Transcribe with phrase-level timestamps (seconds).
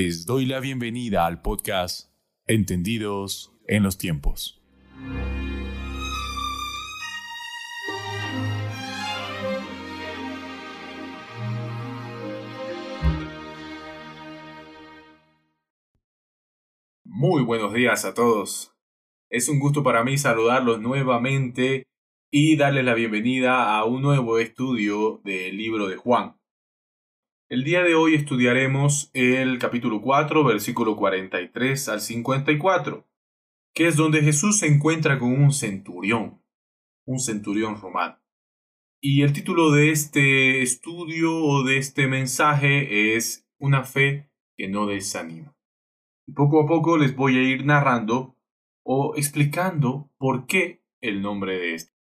[0.00, 2.08] Les doy la bienvenida al podcast
[2.46, 4.62] Entendidos en los tiempos.
[17.04, 18.72] Muy buenos días a todos.
[19.28, 21.88] Es un gusto para mí saludarlos nuevamente
[22.30, 26.37] y darles la bienvenida a un nuevo estudio del libro de Juan.
[27.50, 33.08] El día de hoy estudiaremos el capítulo 4, versículo 43 al 54,
[33.72, 36.42] que es donde Jesús se encuentra con un centurión,
[37.06, 38.18] un centurión romano.
[39.00, 44.84] Y el título de este estudio o de este mensaje es Una fe que no
[44.84, 45.56] desanima.
[46.26, 48.36] Y poco a poco les voy a ir narrando
[48.84, 51.94] o explicando por qué el nombre de este.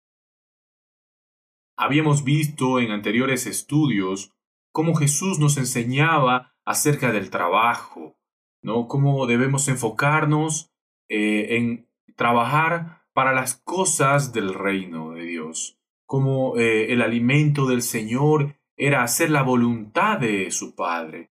[1.76, 4.34] Habíamos visto en anteriores estudios
[4.74, 8.18] cómo Jesús nos enseñaba acerca del trabajo,
[8.60, 8.88] ¿no?
[8.88, 10.74] Cómo debemos enfocarnos
[11.08, 17.82] eh, en trabajar para las cosas del reino de Dios, cómo eh, el alimento del
[17.82, 21.30] Señor era hacer la voluntad de su Padre.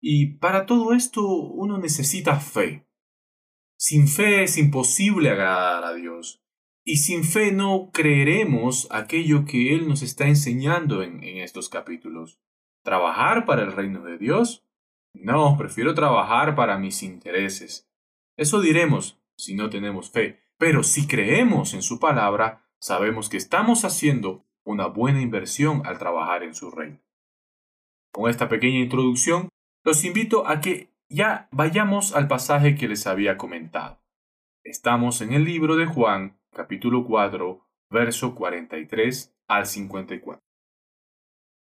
[0.00, 2.86] Y para todo esto uno necesita fe.
[3.76, 6.44] Sin fe es imposible agradar a Dios.
[6.84, 12.38] Y sin fe no creeremos aquello que Él nos está enseñando en estos capítulos.
[12.84, 14.62] ¿Trabajar para el reino de Dios?
[15.14, 17.88] No, prefiero trabajar para mis intereses.
[18.36, 23.86] Eso diremos si no tenemos fe, pero si creemos en su palabra, sabemos que estamos
[23.86, 27.00] haciendo una buena inversión al trabajar en su reino.
[28.12, 29.48] Con esta pequeña introducción,
[29.82, 34.02] los invito a que ya vayamos al pasaje que les había comentado.
[34.62, 40.43] Estamos en el libro de Juan, capítulo 4, verso 43 al 54.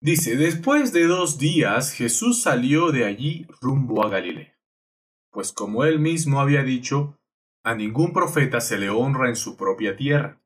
[0.02, 4.58] Dice, después de dos días Jesús salió de allí rumbo a Galilea.
[5.30, 7.20] Pues como él mismo había dicho,
[7.62, 10.42] a ningún profeta se le honra en su propia tierra.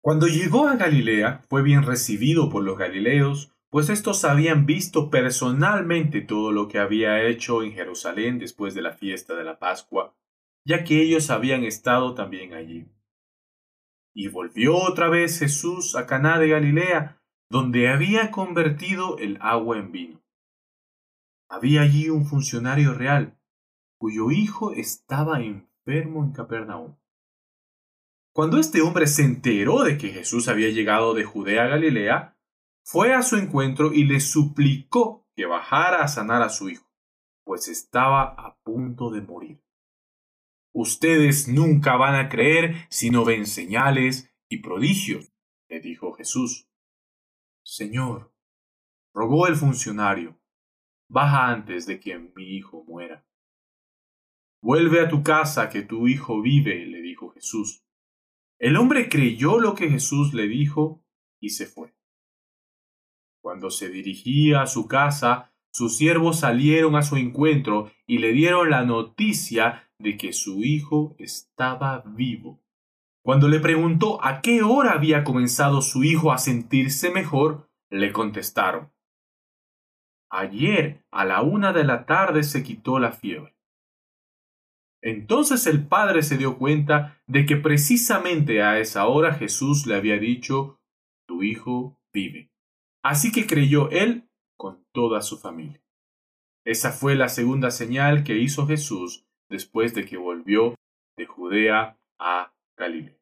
[0.00, 6.22] Cuando llegó a Galilea fue bien recibido por los galileos, pues estos habían visto personalmente
[6.22, 10.14] todo lo que había hecho en Jerusalén después de la fiesta de la Pascua,
[10.64, 12.86] ya que ellos habían estado también allí.
[14.14, 17.19] Y volvió otra vez Jesús a Caná de Galilea,
[17.50, 20.22] donde había convertido el agua en vino.
[21.48, 23.36] Había allí un funcionario real,
[23.98, 26.96] cuyo hijo estaba enfermo en Capernaum.
[28.32, 32.38] Cuando este hombre se enteró de que Jesús había llegado de Judea a Galilea,
[32.84, 36.88] fue a su encuentro y le suplicó que bajara a sanar a su hijo,
[37.44, 39.60] pues estaba a punto de morir.
[40.72, 45.32] Ustedes nunca van a creer si no ven señales y prodigios,
[45.68, 46.69] le dijo Jesús.
[47.62, 48.32] Señor,
[49.14, 50.38] rogó el funcionario,
[51.08, 53.26] baja antes de que mi hijo muera.
[54.62, 57.84] Vuelve a tu casa que tu hijo vive, le dijo Jesús.
[58.58, 61.02] El hombre creyó lo que Jesús le dijo
[61.40, 61.94] y se fue.
[63.40, 68.70] Cuando se dirigía a su casa, sus siervos salieron a su encuentro y le dieron
[68.70, 72.60] la noticia de que su hijo estaba vivo.
[73.22, 78.92] Cuando le preguntó a qué hora había comenzado su hijo a sentirse mejor, le contestaron,
[80.32, 83.56] Ayer a la una de la tarde se quitó la fiebre.
[85.02, 90.18] Entonces el padre se dio cuenta de que precisamente a esa hora Jesús le había
[90.18, 90.78] dicho,
[91.26, 92.50] Tu hijo vive.
[93.02, 95.82] Así que creyó él con toda su familia.
[96.64, 100.74] Esa fue la segunda señal que hizo Jesús después de que volvió
[101.16, 102.49] de Judea a
[102.80, 103.16] Galilea.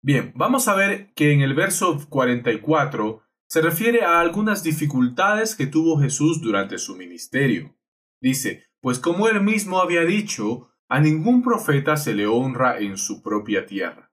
[0.00, 5.66] Bien, vamos a ver que en el verso 44 se refiere a algunas dificultades que
[5.66, 7.76] tuvo Jesús durante su ministerio.
[8.22, 13.22] Dice, pues como él mismo había dicho, a ningún profeta se le honra en su
[13.22, 14.12] propia tierra.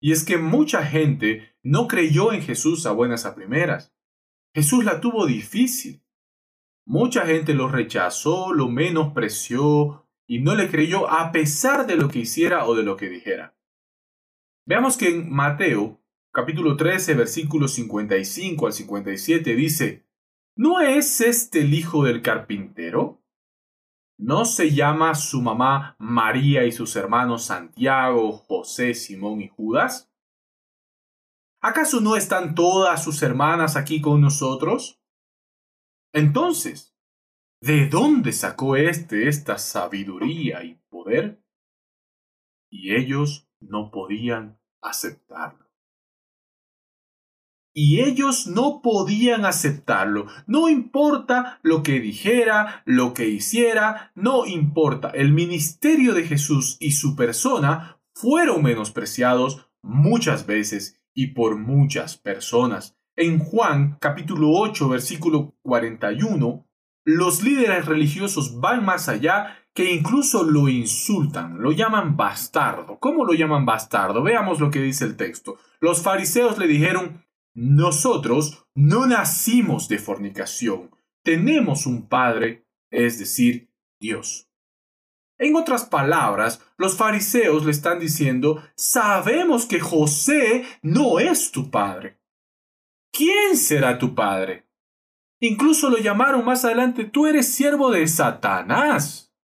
[0.00, 3.94] Y es que mucha gente no creyó en Jesús a buenas a primeras.
[4.54, 6.04] Jesús la tuvo difícil.
[6.86, 12.20] Mucha gente lo rechazó, lo menospreció y no le creyó a pesar de lo que
[12.20, 13.56] hiciera o de lo que dijera.
[14.66, 16.02] Veamos que en Mateo,
[16.32, 20.06] capítulo 13, versículos 55 al 57 dice,
[20.56, 23.22] ¿No es este el hijo del carpintero?
[24.18, 30.10] ¿No se llama su mamá María y sus hermanos Santiago, José, Simón y Judas?
[31.60, 35.02] ¿Acaso no están todas sus hermanas aquí con nosotros?
[36.14, 36.95] Entonces,
[37.66, 41.42] ¿de dónde sacó éste esta sabiduría y poder?
[42.70, 45.66] Y ellos no podían aceptarlo.
[47.78, 50.28] y ellos no podían aceptarlo.
[50.46, 55.10] No importa lo que dijera, lo que hiciera, no importa.
[55.10, 62.96] El ministerio de Jesús y su persona fueron menospreciados muchas veces y por muchas personas.
[63.14, 66.65] En Juan capítulo 8 versículo 41,
[67.06, 72.98] los líderes religiosos van más allá que incluso lo insultan, lo llaman bastardo.
[72.98, 74.22] ¿Cómo lo llaman bastardo?
[74.22, 75.56] Veamos lo que dice el texto.
[75.80, 77.24] Los fariseos le dijeron,
[77.54, 80.90] nosotros no nacimos de fornicación,
[81.22, 83.70] tenemos un Padre, es decir,
[84.00, 84.50] Dios.
[85.38, 92.18] En otras palabras, los fariseos le están diciendo, sabemos que José no es tu padre.
[93.12, 94.65] ¿Quién será tu padre?
[95.40, 99.34] Incluso lo llamaron más adelante, tú eres siervo de Satanás.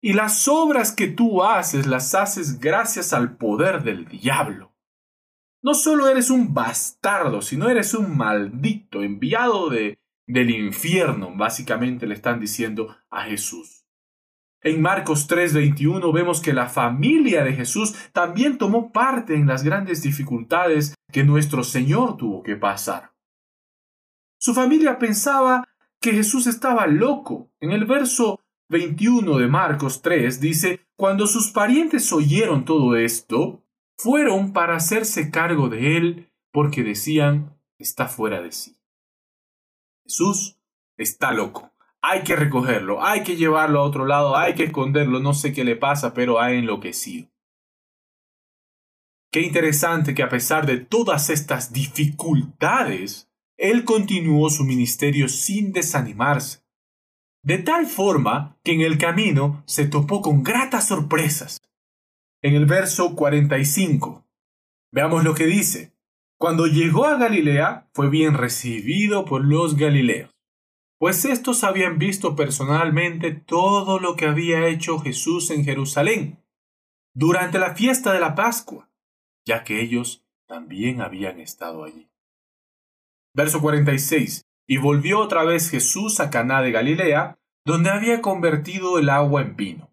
[0.00, 4.74] Y las obras que tú haces las haces gracias al poder del diablo.
[5.62, 12.14] No solo eres un bastardo, sino eres un maldito enviado de, del infierno, básicamente le
[12.14, 13.86] están diciendo a Jesús.
[14.60, 20.02] En Marcos 3:21 vemos que la familia de Jesús también tomó parte en las grandes
[20.02, 23.13] dificultades que nuestro Señor tuvo que pasar.
[24.44, 25.66] Su familia pensaba
[26.02, 27.50] que Jesús estaba loco.
[27.60, 33.64] En el verso 21 de Marcos 3 dice, Cuando sus parientes oyeron todo esto,
[33.96, 38.76] fueron para hacerse cargo de él porque decían, está fuera de sí.
[40.04, 40.58] Jesús
[40.98, 41.72] está loco.
[42.02, 45.64] Hay que recogerlo, hay que llevarlo a otro lado, hay que esconderlo, no sé qué
[45.64, 47.30] le pasa, pero ha enloquecido.
[49.32, 56.60] Qué interesante que a pesar de todas estas dificultades, él continuó su ministerio sin desanimarse.
[57.42, 61.60] De tal forma que en el camino se topó con gratas sorpresas
[62.42, 64.26] en el verso 45.
[64.92, 65.94] Veamos lo que dice.
[66.38, 70.30] Cuando llegó a Galilea, fue bien recibido por los galileos,
[70.98, 76.44] pues estos habían visto personalmente todo lo que había hecho Jesús en Jerusalén
[77.14, 78.90] durante la fiesta de la Pascua,
[79.46, 82.10] ya que ellos también habían estado allí.
[83.34, 84.46] Verso 46.
[84.66, 87.36] Y volvió otra vez Jesús a Caná de Galilea,
[87.66, 89.90] donde había convertido el agua en vino.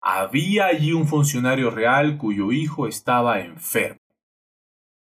[0.00, 4.00] Había allí un funcionario real cuyo hijo estaba enfermo.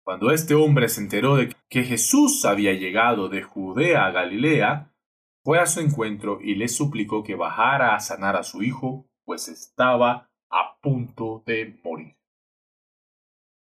[0.04, 4.92] Cuando este hombre se enteró de que Jesús había llegado de Judea a Galilea,
[5.42, 9.48] fue a su encuentro y le suplicó que bajara a sanar a su hijo, pues
[9.48, 12.16] estaba a punto de morir.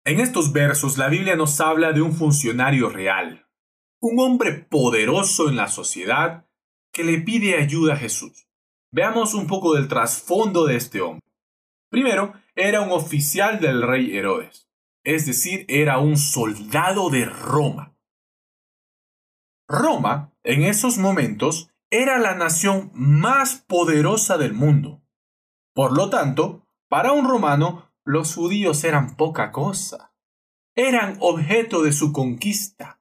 [0.06, 3.43] En estos versos la Biblia nos habla de un funcionario real,
[4.04, 6.46] un hombre poderoso en la sociedad
[6.92, 8.50] que le pide ayuda a Jesús.
[8.92, 11.26] Veamos un poco del trasfondo de este hombre.
[11.90, 14.70] Primero, era un oficial del rey Herodes,
[15.06, 17.96] es decir, era un soldado de Roma.
[19.70, 25.02] Roma, en esos momentos, era la nación más poderosa del mundo.
[25.74, 30.14] Por lo tanto, para un romano, los judíos eran poca cosa.
[30.76, 33.00] Eran objeto de su conquista.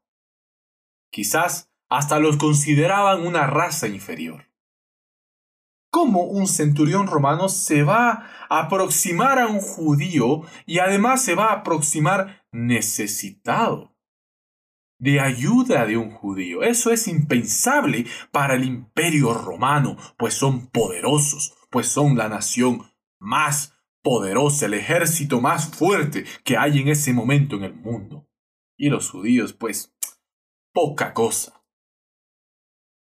[1.12, 4.52] Quizás hasta los consideraban una raza inferior
[5.92, 11.50] cómo un centurión romano se va a aproximar a un judío y además se va
[11.50, 13.94] a aproximar necesitado
[14.98, 16.62] de ayuda de un judío.
[16.62, 22.90] Eso es impensable para el imperio romano, pues son poderosos, pues son la nación
[23.20, 28.26] más poderosa, el ejército más fuerte que hay en ese momento en el mundo.
[28.78, 29.91] Y los judíos, pues,
[30.72, 31.64] poca cosa.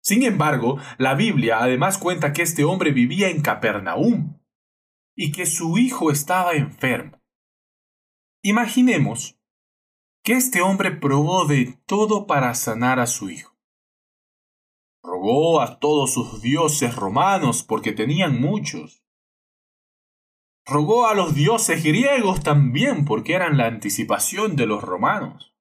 [0.02, 4.38] Sin embargo, la Biblia además cuenta que este hombre vivía en Capernaum
[5.16, 7.22] y que su hijo estaba enfermo.
[8.42, 9.38] Imaginemos
[10.22, 13.56] que este hombre probó de todo para sanar a su hijo.
[15.02, 19.02] Rogó a todos sus dioses romanos porque tenían muchos.
[20.66, 25.53] Rogó a los dioses griegos también porque eran la anticipación de los romanos.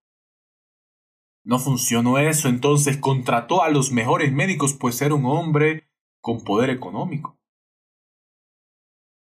[1.46, 5.90] No funcionó eso, entonces contrató a los mejores médicos, pues era un hombre
[6.22, 7.38] con poder económico.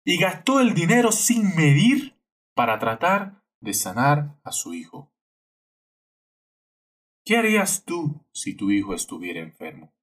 [0.04, 2.18] Y gastó el dinero sin medir
[2.54, 5.10] para tratar de sanar a su hijo.
[7.24, 9.94] ¿Qué harías tú si tu hijo estuviera enfermo?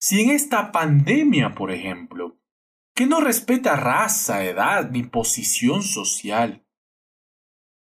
[0.00, 2.38] Si en esta pandemia, por ejemplo,
[2.94, 6.66] que no respeta raza, edad ni posición social,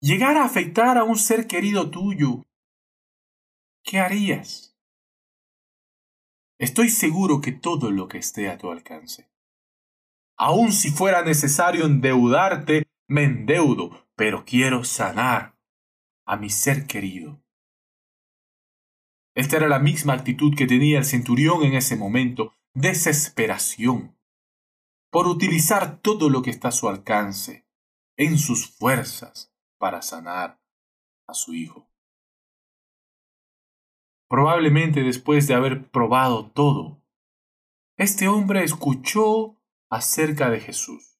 [0.01, 2.46] llegara a afectar a un ser querido tuyo,
[3.87, 4.77] ¿qué harías?
[6.59, 9.31] Estoy seguro que todo lo que esté a tu alcance.
[10.37, 15.55] Aun si fuera necesario endeudarte, me endeudo, pero quiero sanar.
[16.29, 17.41] a mi ser querido.
[19.37, 24.19] Esta era la misma actitud que tenía el centurión en ese momento, desesperación,
[25.13, 27.65] por utilizar todo lo que está a su alcance,
[28.17, 30.61] en sus fuerzas, para sanar
[31.29, 31.89] a su hijo.
[34.29, 37.01] Probablemente después de haber probado todo,
[37.97, 39.57] este hombre escuchó
[39.89, 41.19] acerca de Jesús.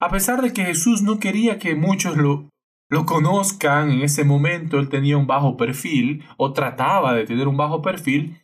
[0.00, 2.50] A pesar de que Jesús no quería que muchos lo,
[2.88, 7.56] lo conozcan en ese momento, él tenía un bajo perfil o trataba de tener un
[7.56, 8.40] bajo perfil,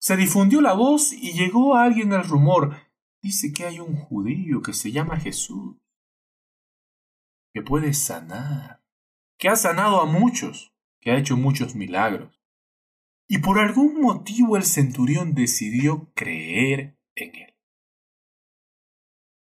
[0.00, 2.76] se difundió la voz y llegó a alguien el rumor.
[3.22, 5.76] Dice que hay un judío que se llama Jesús,
[7.54, 8.82] que puede sanar,
[9.38, 12.43] que ha sanado a muchos, que ha hecho muchos milagros.
[13.26, 17.54] Y por algún motivo el centurión decidió creer en él.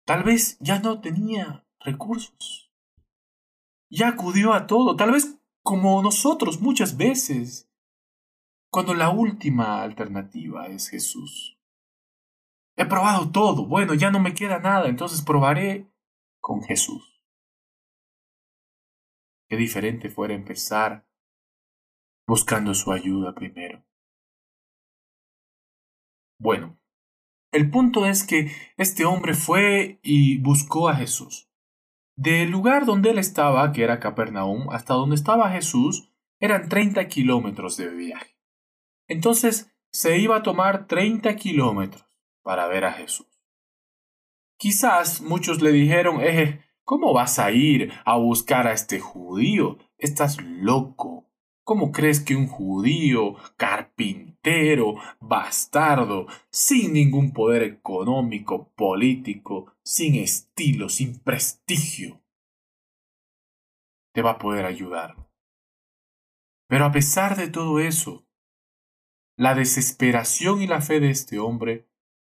[0.06, 2.72] Tal vez ya no tenía recursos.
[3.90, 7.70] Ya acudió a todo, tal vez como nosotros muchas veces,
[8.72, 11.58] cuando la última alternativa es Jesús.
[12.76, 15.92] He probado todo, bueno, ya no me queda nada, entonces probaré
[16.40, 17.22] con Jesús.
[19.50, 21.09] Qué diferente fuera empezar
[22.30, 23.84] buscando su ayuda primero.
[26.40, 26.80] Bueno,
[27.52, 31.50] el punto es que este hombre fue y buscó a Jesús.
[32.16, 37.78] Del lugar donde él estaba, que era Capernaum, hasta donde estaba Jesús, eran 30 kilómetros
[37.78, 38.38] de viaje.
[39.08, 42.06] Entonces se iba a tomar 30 kilómetros
[42.44, 43.28] para ver a Jesús.
[44.60, 49.80] Quizás muchos le dijeron, eh, ¿cómo vas a ir a buscar a este judío?
[49.98, 51.29] Estás loco.
[51.70, 61.20] ¿Cómo crees que un judío, carpintero, bastardo, sin ningún poder económico, político, sin estilo, sin
[61.20, 62.24] prestigio,
[64.16, 65.16] te va a poder ayudar?
[66.68, 68.26] Pero a pesar de todo eso,
[69.38, 71.88] la desesperación y la fe de este hombre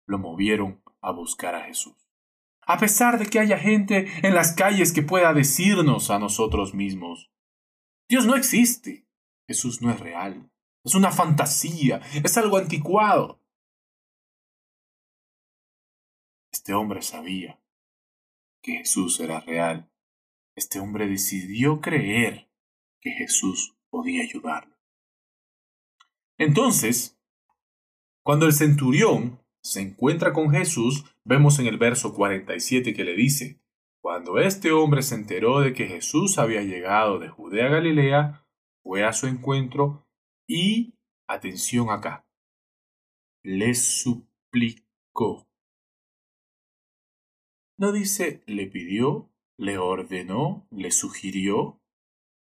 [0.06, 1.96] lo movieron a buscar a Jesús.
[2.66, 7.32] A pesar de que haya gente en las calles que pueda decirnos a nosotros mismos,
[8.10, 9.06] Dios no existe.
[9.46, 10.50] Jesús no es real.
[10.84, 13.40] Es una fantasía, es algo anticuado.
[16.52, 17.60] Este hombre sabía
[18.62, 19.90] que Jesús era real.
[20.54, 22.50] Este hombre decidió creer
[23.00, 24.76] que Jesús podía ayudarlo.
[26.38, 27.18] Entonces,
[28.22, 33.60] cuando el centurión se encuentra con Jesús, vemos en el verso 47 que le dice,
[34.00, 38.41] Cuando este hombre se enteró de que Jesús había llegado de Judea a Galilea,
[38.82, 40.08] fue a su encuentro
[40.46, 42.26] y, atención acá,
[43.42, 45.48] le suplicó.
[47.78, 51.80] No dice le pidió, le ordenó, le sugirió.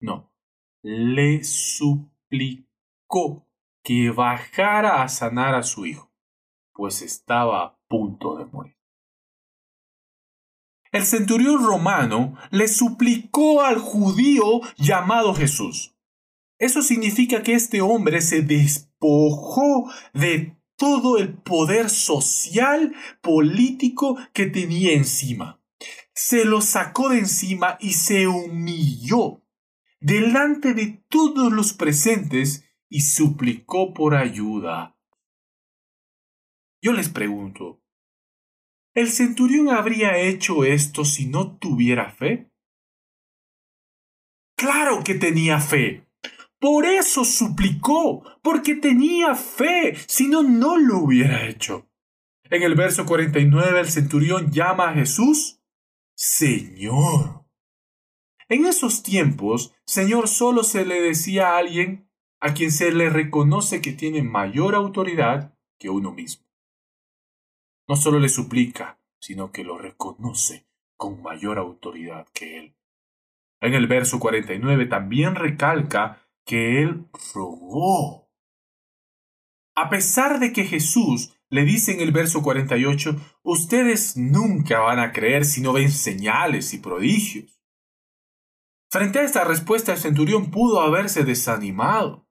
[0.01, 0.34] No,
[0.81, 1.77] le suplicó
[3.84, 6.12] que bajara a sanar a su hijo,
[6.74, 8.77] pues estaba a punto de morir.
[10.91, 15.99] El centurión romano le suplicó al judío llamado Jesús
[16.60, 24.94] eso significa que este hombre se despojó de todo el poder social, político que tenía
[24.94, 25.62] encima.
[26.13, 29.42] Se lo sacó de encima y se humilló
[30.01, 34.98] delante de todos los presentes y suplicó por ayuda.
[36.82, 37.82] Yo les pregunto,
[38.94, 42.51] ¿el centurión habría hecho esto si no tuviera fe?
[44.56, 46.09] Claro que tenía fe.
[46.60, 51.89] Por eso suplicó, porque tenía fe, si no, no lo hubiera hecho.
[52.44, 55.60] En el verso 49 el centurión llama a Jesús
[56.16, 57.46] Señor.
[58.50, 62.10] En esos tiempos, Señor solo se le decía a alguien
[62.42, 66.46] a quien se le reconoce que tiene mayor autoridad que uno mismo.
[67.88, 72.75] No solo le suplica, sino que lo reconoce con mayor autoridad que él.
[73.62, 78.27] En el verso 49 también recalca que él rogó.
[79.75, 85.12] A pesar de que Jesús le dice en el verso 48, ustedes nunca van a
[85.12, 87.62] creer si no ven señales y prodigios.
[88.89, 92.27] Frente a esta respuesta el centurión pudo haberse desanimado.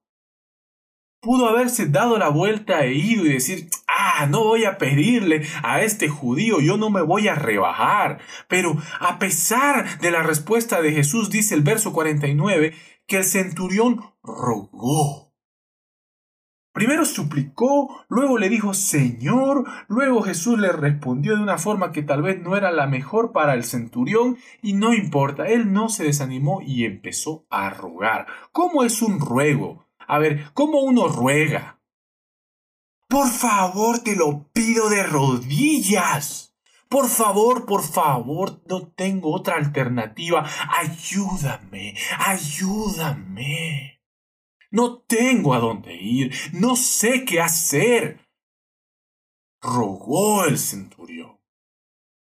[1.21, 5.83] Pudo haberse dado la vuelta e ido y decir, ah, no voy a pedirle a
[5.83, 8.21] este judío, yo no me voy a rebajar.
[8.49, 12.75] Pero a pesar de la respuesta de Jesús, dice el verso 49,
[13.07, 15.29] que el centurión rogó.
[16.73, 22.23] Primero suplicó, luego le dijo Señor, luego Jesús le respondió de una forma que tal
[22.23, 26.61] vez no era la mejor para el centurión y no importa, él no se desanimó
[26.63, 28.27] y empezó a rogar.
[28.53, 29.89] ¿Cómo es un ruego?
[30.07, 31.78] A ver, ¿cómo uno ruega?
[33.09, 36.55] Por favor, te lo pido de rodillas.
[36.91, 40.47] Por favor, por favor, no tengo otra alternativa.
[40.79, 44.03] Ayúdame, ayúdame.
[44.71, 48.21] No tengo a dónde ir, no sé qué hacer.
[49.61, 51.41] Rogó el centurión.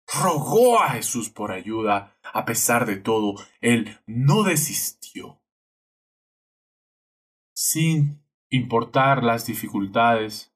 [0.06, 2.16] Rogó a Jesús por ayuda.
[2.32, 5.40] A pesar de todo, él no desistió.
[7.54, 10.53] Sin importar las dificultades,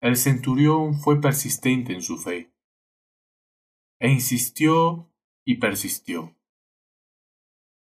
[0.00, 2.52] el centurión fue persistente en su fe.
[4.00, 5.10] E insistió
[5.44, 6.36] y persistió.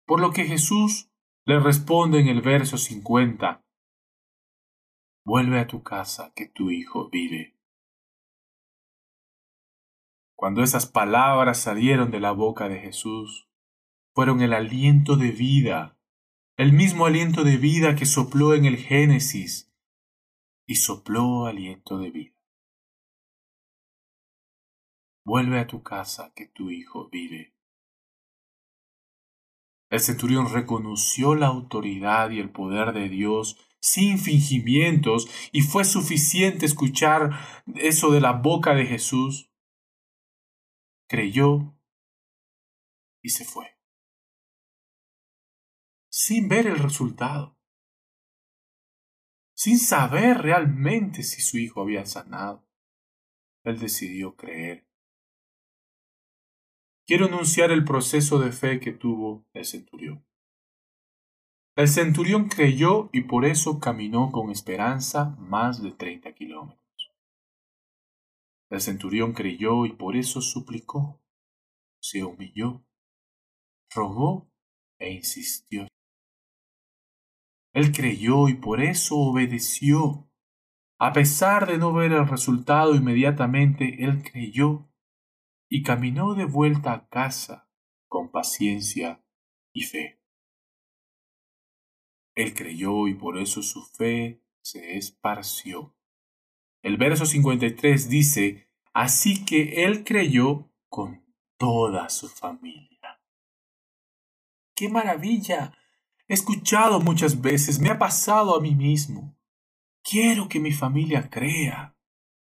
[0.06, 1.10] Por lo que Jesús
[1.44, 3.64] le responde en el verso 50,
[5.24, 7.54] Vuelve a tu casa, que tu hijo vive.
[10.34, 13.48] Cuando esas palabras salieron de la boca de Jesús,
[14.14, 15.98] fueron el aliento de vida,
[16.56, 19.67] el mismo aliento de vida que sopló en el Génesis,
[20.68, 22.36] y sopló aliento de vida.
[25.24, 27.54] Vuelve a tu casa, que tu hijo vive.
[29.90, 36.66] El centurión reconoció la autoridad y el poder de Dios sin fingimientos y fue suficiente
[36.66, 37.30] escuchar
[37.76, 39.50] eso de la boca de Jesús.
[41.08, 41.74] Creyó
[43.22, 43.78] y se fue.
[46.10, 47.57] Sin ver el resultado.
[49.58, 52.64] Sin saber realmente si su hijo había sanado.
[53.64, 54.88] Él decidió creer
[57.08, 60.24] quiero anunciar el proceso de fe que tuvo el centurión.
[61.74, 67.10] El centurión creyó y por eso caminó con esperanza más de treinta kilómetros.
[68.68, 71.22] El centurión creyó y por eso suplicó,
[71.98, 72.84] se humilló,
[73.94, 74.50] rogó
[74.98, 75.87] e insistió.
[77.78, 80.28] Él creyó y por eso obedeció.
[80.98, 84.90] A pesar de no ver el resultado inmediatamente, él creyó
[85.68, 87.70] y caminó de vuelta a casa
[88.08, 89.24] con paciencia
[89.72, 90.20] y fe.
[92.34, 95.94] Él creyó y por eso su fe se esparció.
[96.82, 101.24] El verso 53 dice, así que él creyó con
[101.56, 103.22] toda su familia.
[104.74, 105.78] ¡Qué maravilla!
[106.28, 109.34] He escuchado muchas veces, me ha pasado a mí mismo.
[110.02, 111.96] Quiero que mi familia crea,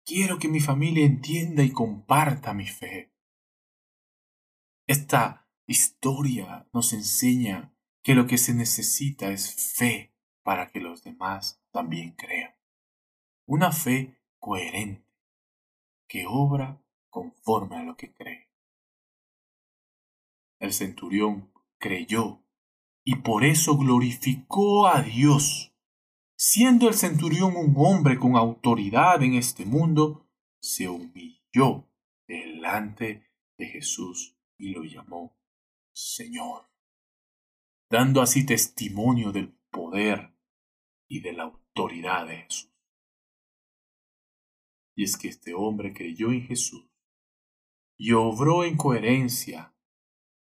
[0.03, 3.13] quiero que mi familia entienda y comparta mi fe.
[4.87, 11.61] Esta historia nos enseña que lo que se necesita es fe para que los demás
[11.71, 12.55] también crean.
[13.45, 15.07] Una fe coherente,
[16.07, 18.49] que obra conforme a lo que cree.
[20.59, 22.44] El centurión creyó
[23.05, 25.71] y por eso glorificó a Dios.
[26.35, 30.27] Siendo el centurión un hombre con autoridad en este mundo,
[30.59, 31.87] se humilló
[32.27, 35.37] delante de Jesús y lo llamó
[35.93, 36.67] Señor,
[37.89, 40.35] dando así testimonio del poder
[41.07, 42.73] y de la autoridad de Jesús.
[44.95, 46.89] Y es que este hombre creyó en Jesús
[47.97, 49.73] y obró en coherencia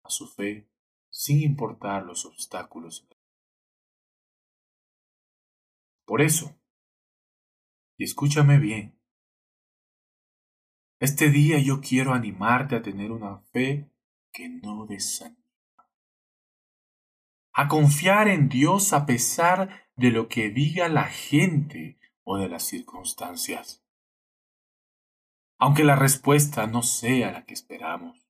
[0.04, 0.72] a su fe
[1.18, 3.08] sin importar los obstáculos.
[6.06, 6.56] Por eso,
[7.98, 9.02] y escúchame bien,
[11.00, 13.90] este día yo quiero animarte a tener una fe
[14.32, 15.44] que no desanima.
[17.52, 22.62] A confiar en Dios a pesar de lo que diga la gente o de las
[22.62, 23.84] circunstancias.
[25.58, 28.27] Aunque la respuesta no sea la que esperamos.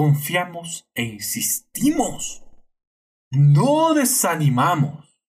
[0.00, 2.44] Confiamos e insistimos.
[3.32, 5.20] No desanimamos.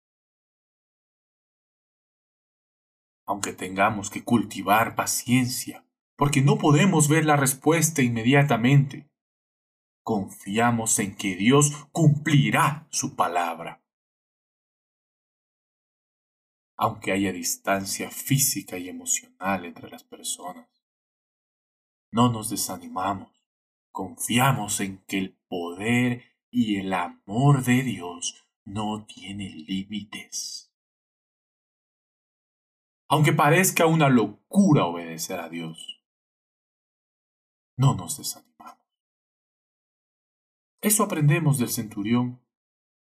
[3.26, 5.84] Aunque tengamos que cultivar paciencia
[6.16, 9.10] porque no podemos ver la respuesta inmediatamente.
[10.04, 13.84] Confiamos en que Dios cumplirá su palabra.
[16.78, 20.70] Aunque haya distancia física y emocional entre las personas,
[22.12, 23.39] no nos desanimamos.
[23.92, 30.72] Confiamos en que el poder y el amor de Dios no tienen límites.
[33.08, 36.04] Aunque parezca una locura obedecer a Dios,
[37.78, 38.86] no nos desanimamos.
[40.82, 42.42] Eso aprendemos del centurión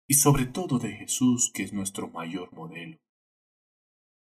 [0.07, 2.99] y sobre todo de Jesús, que es nuestro mayor modelo.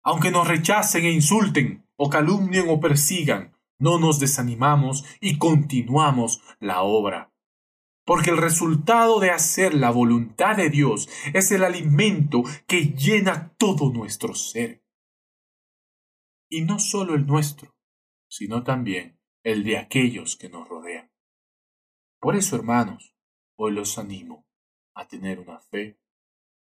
[0.03, 6.82] aunque nos rechacen e insulten, o calumnien o persigan, no nos desanimamos y continuamos la
[6.82, 7.32] obra.
[8.04, 13.92] Porque el resultado de hacer la voluntad de Dios es el alimento que llena todo
[13.92, 14.82] nuestro ser.
[16.48, 17.76] Y no solo el nuestro,
[18.28, 21.10] sino también el de aquellos que nos rodean.
[22.20, 23.14] Por eso, hermanos,
[23.56, 24.46] hoy los animo
[24.94, 26.00] a tener una fe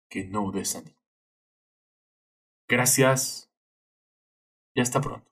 [0.10, 1.02] que no desanima.
[2.68, 3.52] Gracias
[4.74, 5.31] y hasta pronto.